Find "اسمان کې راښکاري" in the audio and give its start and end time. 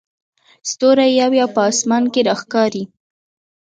1.71-2.83